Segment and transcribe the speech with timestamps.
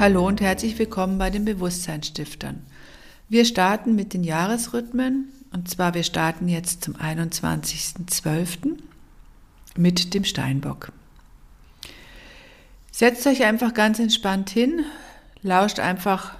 [0.00, 2.62] Hallo und herzlich willkommen bei den Bewusstseinsstiftern.
[3.28, 8.78] Wir starten mit den Jahresrhythmen und zwar wir starten jetzt zum 21.12.
[9.76, 10.90] mit dem Steinbock.
[12.90, 14.86] Setzt euch einfach ganz entspannt hin,
[15.42, 16.34] lauscht einfach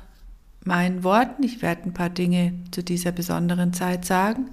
[0.64, 1.42] meinen Worten.
[1.42, 4.48] Ich werde ein paar Dinge zu dieser besonderen Zeit sagen,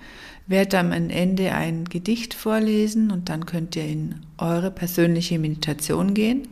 [0.47, 6.49] werde am Ende ein Gedicht vorlesen und dann könnt ihr in eure persönliche Meditation gehen.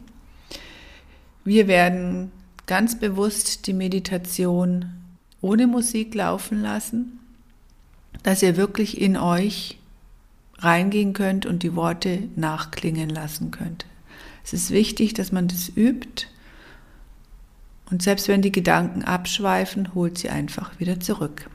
[1.43, 2.31] Wir werden
[2.65, 4.85] ganz bewusst die Meditation
[5.41, 7.19] ohne Musik laufen lassen,
[8.23, 9.77] dass ihr wirklich in euch
[10.57, 13.85] reingehen könnt und die Worte nachklingen lassen könnt.
[14.43, 16.27] Es ist wichtig, dass man das übt
[17.91, 21.49] und selbst wenn die Gedanken abschweifen, holt sie einfach wieder zurück.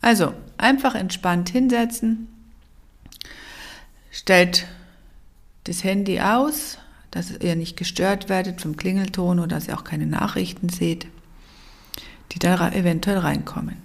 [0.00, 2.28] Also einfach entspannt hinsetzen,
[4.10, 4.66] stellt
[5.64, 6.78] das Handy aus,
[7.10, 11.06] dass ihr nicht gestört werdet vom Klingelton oder dass ihr auch keine Nachrichten seht,
[12.32, 13.76] die da eventuell reinkommen.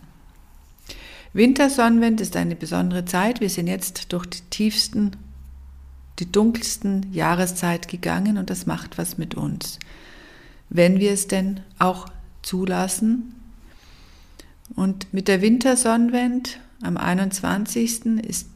[1.33, 3.39] Wintersonnenwind ist eine besondere Zeit.
[3.39, 5.15] Wir sind jetzt durch die tiefsten,
[6.19, 9.79] die dunkelsten Jahreszeit gegangen und das macht was mit uns.
[10.69, 12.07] Wenn wir es denn auch
[12.41, 13.35] zulassen.
[14.75, 18.05] Und mit der Wintersonnenwend am 21.
[18.27, 18.47] ist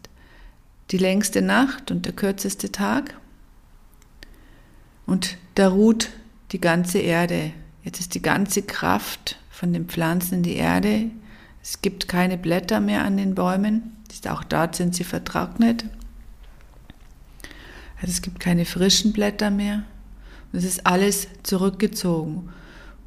[0.91, 3.15] die längste Nacht und der kürzeste Tag.
[5.05, 6.09] Und da ruht
[6.51, 7.51] die ganze Erde.
[7.83, 11.11] Jetzt ist die ganze Kraft von den Pflanzen in die Erde.
[11.61, 13.91] Es gibt keine Blätter mehr an den Bäumen.
[14.29, 15.85] Auch dort sind sie vertrocknet.
[18.01, 19.83] Also es gibt keine frischen Blätter mehr.
[20.51, 22.49] Und es ist alles zurückgezogen.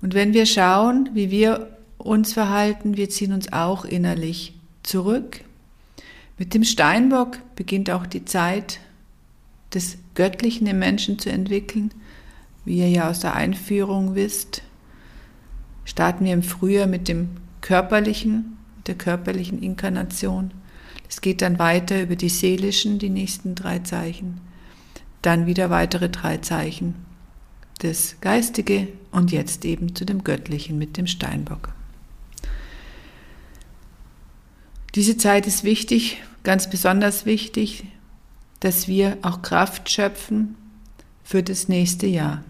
[0.00, 5.40] Und wenn wir schauen, wie wir uns verhalten, wir ziehen uns auch innerlich zurück.
[6.38, 8.78] Mit dem Steinbock beginnt auch die Zeit
[9.74, 11.92] des Göttlichen im Menschen zu entwickeln.
[12.64, 14.62] Wie ihr ja aus der Einführung wisst,
[15.84, 17.30] starten wir im Frühjahr mit dem
[17.60, 20.52] körperlichen, der körperlichen Inkarnation.
[21.08, 24.40] Es geht dann weiter über die seelischen, die nächsten drei Zeichen.
[25.22, 26.94] Dann wieder weitere drei Zeichen.
[27.80, 31.70] Das Geistige und jetzt eben zu dem Göttlichen mit dem Steinbock.
[34.94, 37.84] Diese Zeit ist wichtig, ganz besonders wichtig,
[38.60, 40.56] dass wir auch Kraft schöpfen
[41.22, 42.42] für das nächste Jahr.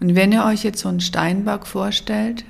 [0.00, 2.44] Und wenn ihr euch jetzt so einen Steinbock vorstellt,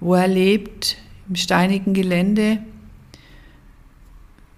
[0.00, 0.96] wo er lebt,
[1.28, 2.58] im steinigen Gelände,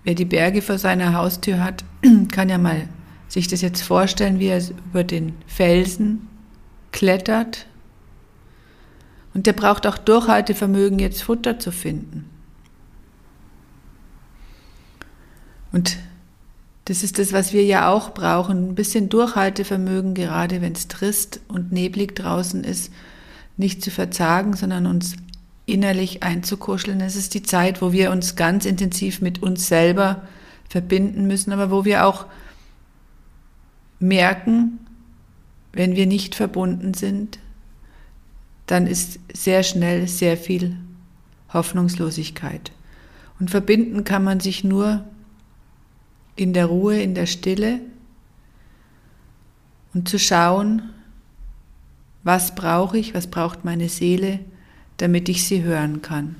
[0.04, 1.84] wer die Berge vor seiner Haustür hat,
[2.32, 2.88] kann ja mal
[3.26, 6.28] sich das jetzt vorstellen, wie er über den Felsen
[6.92, 7.66] klettert.
[9.34, 12.28] Und der braucht auch Durchhaltevermögen, jetzt Futter zu finden.
[15.72, 15.98] Und
[16.88, 18.70] das ist das, was wir ja auch brauchen.
[18.70, 22.90] Ein bisschen Durchhaltevermögen, gerade wenn es trist und neblig draußen ist,
[23.58, 25.14] nicht zu verzagen, sondern uns
[25.66, 27.02] innerlich einzukuscheln.
[27.02, 30.22] Es ist die Zeit, wo wir uns ganz intensiv mit uns selber
[30.70, 32.24] verbinden müssen, aber wo wir auch
[33.98, 34.78] merken,
[35.74, 37.38] wenn wir nicht verbunden sind,
[38.64, 40.78] dann ist sehr schnell sehr viel
[41.52, 42.72] Hoffnungslosigkeit.
[43.38, 45.04] Und verbinden kann man sich nur
[46.40, 47.80] in der Ruhe, in der Stille
[49.94, 50.90] und zu schauen,
[52.22, 54.40] was brauche ich, was braucht meine Seele,
[54.98, 56.36] damit ich sie hören kann.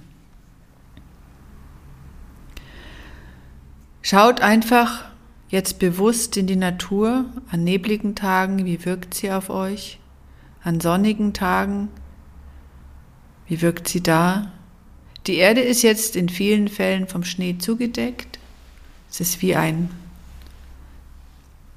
[4.02, 5.04] Schaut einfach
[5.48, 9.98] jetzt bewusst in die Natur an nebligen Tagen, wie wirkt sie auf euch,
[10.62, 11.88] an sonnigen Tagen,
[13.46, 14.52] wie wirkt sie da.
[15.26, 18.38] Die Erde ist jetzt in vielen Fällen vom Schnee zugedeckt.
[19.10, 19.90] Es ist wie ein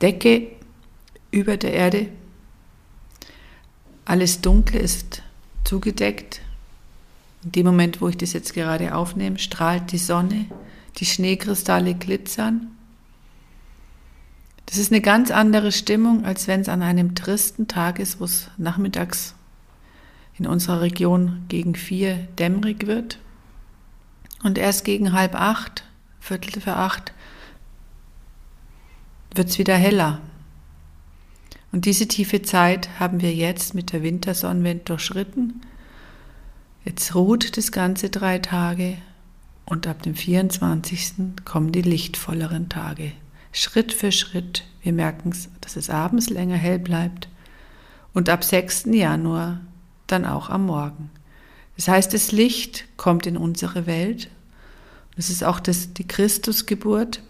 [0.02, 0.48] Decke
[1.32, 2.10] über der Erde.
[4.06, 5.22] Alles Dunkle ist
[5.64, 6.42] zugedeckt.
[7.44, 10.46] In dem Moment, wo ich das jetzt gerade aufnehme, strahlt die Sonne,
[10.98, 12.68] die Schneekristalle glitzern.
[14.66, 18.26] Das ist eine ganz andere Stimmung, als wenn es an einem tristen Tag ist, wo
[18.26, 19.36] es nachmittags
[20.38, 23.20] in unserer Region gegen vier dämmerig wird.
[24.44, 25.84] Und erst gegen halb acht,
[26.20, 27.14] Viertel für acht,
[29.34, 30.20] wird es wieder heller.
[31.72, 35.62] Und diese tiefe Zeit haben wir jetzt mit der Wintersonnenwende durchschritten.
[36.84, 38.98] Jetzt ruht das Ganze drei Tage
[39.66, 41.14] und ab dem 24.
[41.46, 43.14] kommen die lichtvolleren Tage.
[43.54, 44.66] Schritt für Schritt.
[44.82, 47.30] Wir merken es, dass es abends länger hell bleibt.
[48.14, 48.86] Und ab 6.
[48.88, 49.62] Januar
[50.08, 51.10] dann auch am Morgen.
[51.78, 54.30] Das heißt, das Licht kommt in unsere Welt.
[55.16, 57.22] Das ist auch das, die Christusgeburt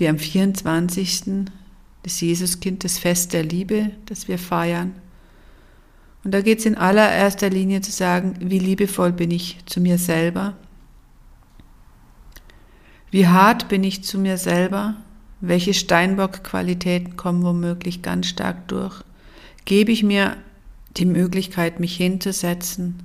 [0.00, 1.46] die am 24.
[2.02, 4.94] das Jesuskind, das Fest der Liebe, das wir feiern.
[6.24, 9.98] Und da geht es in allererster Linie zu sagen, wie liebevoll bin ich zu mir
[9.98, 10.56] selber?
[13.10, 14.96] Wie hart bin ich zu mir selber?
[15.40, 19.02] Welche Steinbock-Qualitäten kommen womöglich ganz stark durch?
[19.64, 20.36] Gebe ich mir
[20.96, 23.02] die Möglichkeit, mich hinzusetzen,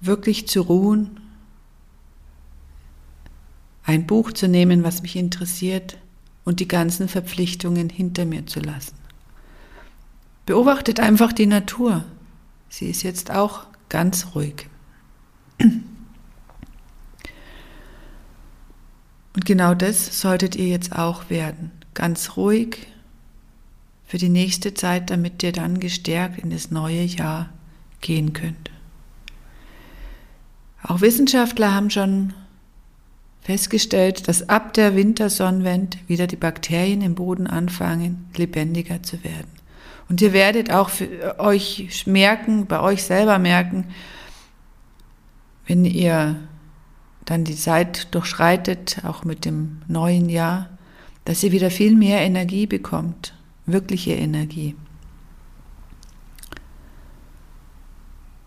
[0.00, 1.20] wirklich zu ruhen,
[3.86, 5.96] ein Buch zu nehmen, was mich interessiert
[6.44, 8.96] und die ganzen Verpflichtungen hinter mir zu lassen.
[10.44, 12.04] Beobachtet einfach die Natur.
[12.68, 14.68] Sie ist jetzt auch ganz ruhig.
[15.58, 15.84] Und
[19.44, 21.70] genau das solltet ihr jetzt auch werden.
[21.94, 22.88] Ganz ruhig
[24.04, 27.50] für die nächste Zeit, damit ihr dann gestärkt in das neue Jahr
[28.00, 28.70] gehen könnt.
[30.82, 32.34] Auch Wissenschaftler haben schon
[33.46, 39.46] festgestellt, dass ab der Wintersonnenwende wieder die Bakterien im Boden anfangen, lebendiger zu werden.
[40.08, 43.86] Und ihr werdet auch für euch merken, bei euch selber merken,
[45.68, 46.34] wenn ihr
[47.24, 50.68] dann die Zeit durchschreitet, auch mit dem neuen Jahr,
[51.24, 53.32] dass ihr wieder viel mehr Energie bekommt,
[53.64, 54.74] wirkliche Energie.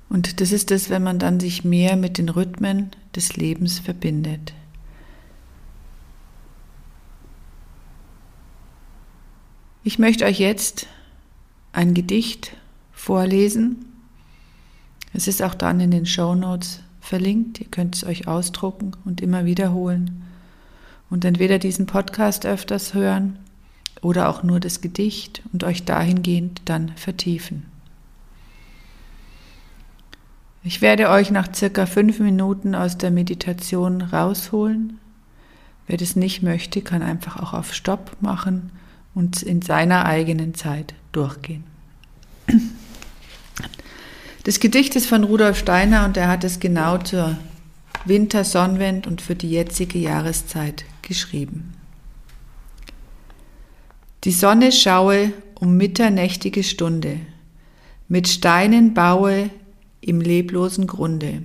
[0.10, 4.54] Und das ist es, wenn man dann sich mehr mit den Rhythmen des Lebens verbindet.
[9.82, 10.88] Ich möchte euch jetzt
[11.72, 12.52] ein Gedicht
[12.92, 13.86] vorlesen.
[15.14, 17.62] Es ist auch dann in den Show Notes verlinkt.
[17.62, 20.24] Ihr könnt es euch ausdrucken und immer wiederholen.
[21.10, 23.40] Und entweder diesen Podcast öfters hören
[24.02, 27.66] oder auch nur das Gedicht und euch dahingehend dann vertiefen.
[30.62, 35.00] Ich werde euch nach circa fünf Minuten aus der Meditation rausholen.
[35.88, 38.72] Wer das nicht möchte, kann einfach auch auf Stopp machen
[39.14, 41.64] und in seiner eigenen Zeit durchgehen.
[44.46, 47.38] Das Gedicht ist von Rudolf Steiner und er hat es genau zur
[48.06, 51.74] Wintersonnenwend und für die jetzige Jahreszeit geschrieben.
[54.24, 57.20] Die Sonne schaue um mitternächtige Stunde,
[58.08, 59.50] mit Steinen baue
[60.02, 61.44] im leblosen Grunde.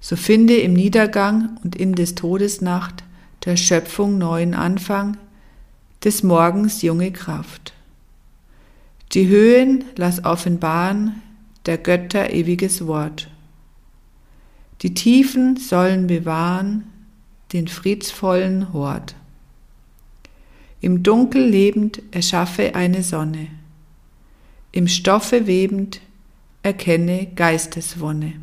[0.00, 3.02] So finde im Niedergang und in des Todesnacht
[3.44, 5.16] der Schöpfung neuen Anfang,
[6.06, 7.74] des Morgens junge Kraft.
[9.10, 11.20] Die Höhen lass offenbaren,
[11.66, 13.28] der Götter ewiges Wort.
[14.82, 16.84] Die Tiefen sollen bewahren
[17.52, 19.16] den friedvollen Hort.
[20.80, 23.48] Im Dunkel lebend erschaffe eine Sonne,
[24.70, 26.00] im Stoffe webend
[26.62, 28.34] erkenne Geisteswonne.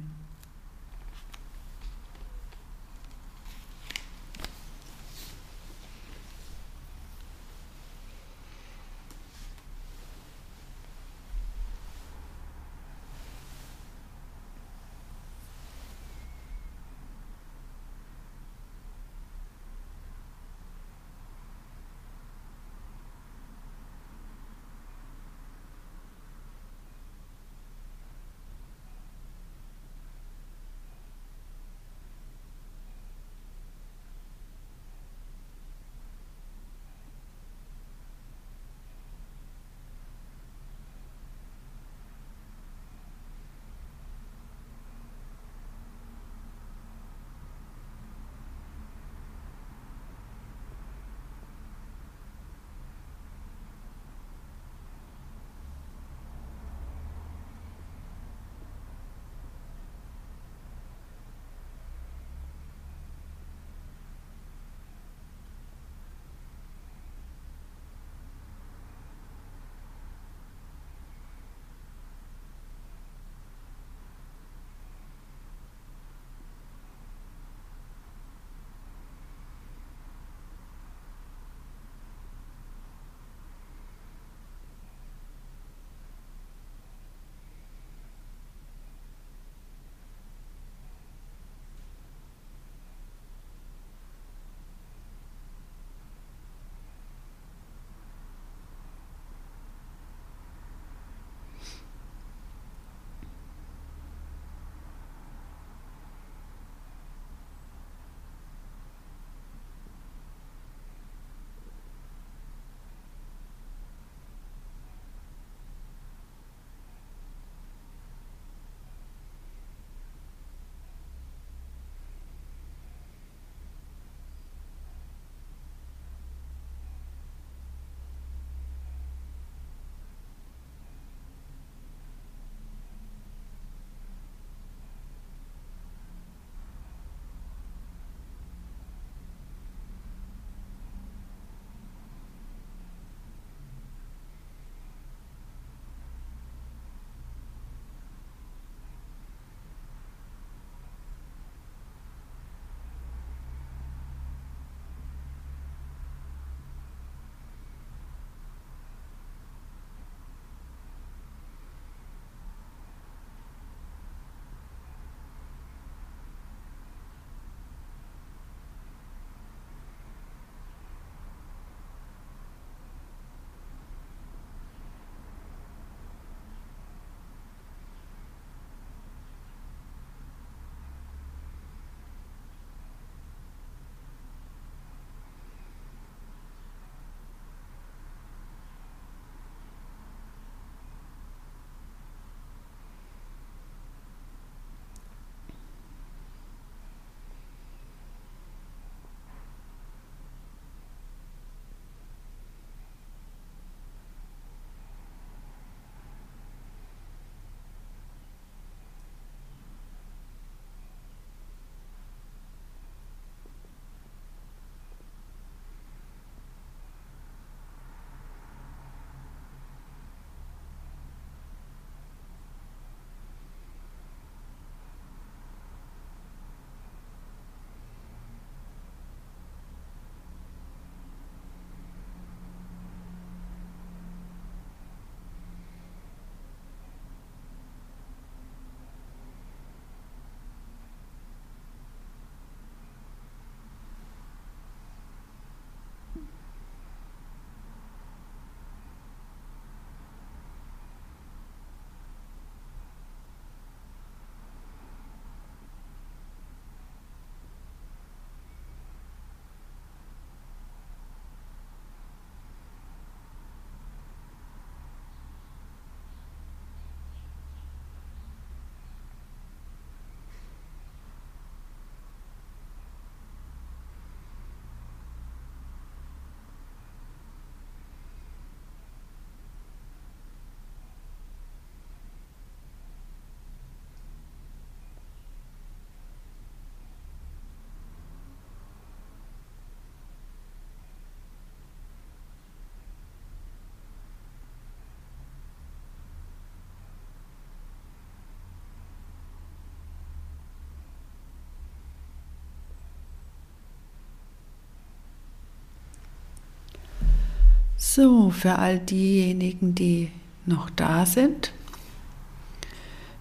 [307.95, 310.09] So, für all diejenigen, die
[310.47, 311.54] noch da sind,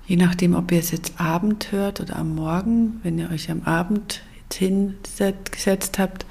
[0.06, 3.64] je nachdem, ob ihr es jetzt Abend hört oder am Morgen, wenn ihr euch am
[3.64, 6.24] Abend hingesetzt habt,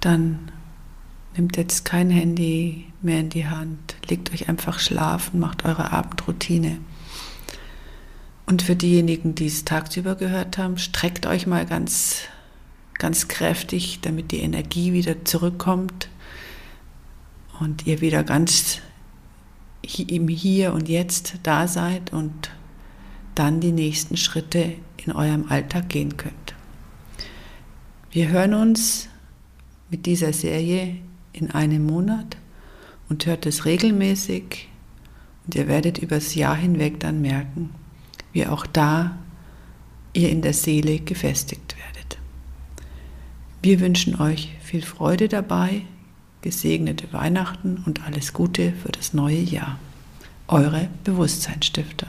[0.00, 0.50] dann
[1.34, 6.76] nehmt jetzt kein Handy mehr in die Hand, legt euch einfach schlafen, macht eure Abendroutine.
[8.44, 12.24] Und für diejenigen, die es tagsüber gehört haben, streckt euch mal ganz,
[12.98, 16.10] ganz kräftig, damit die Energie wieder zurückkommt
[17.62, 18.80] und ihr wieder ganz
[19.96, 22.50] im Hier und Jetzt da seid und
[23.36, 26.54] dann die nächsten Schritte in eurem Alltag gehen könnt.
[28.10, 29.08] Wir hören uns
[29.90, 30.96] mit dieser Serie
[31.32, 32.36] in einem Monat
[33.08, 34.68] und hört es regelmäßig
[35.46, 37.70] und ihr werdet übers Jahr hinweg dann merken,
[38.32, 39.18] wie auch da
[40.14, 42.18] ihr in der Seele gefestigt werdet.
[43.62, 45.82] Wir wünschen euch viel Freude dabei,
[46.42, 49.78] gesegnete Weihnachten und alles Gute für das neue Jahr.
[50.48, 52.08] Eure Bewusstseinsstifter.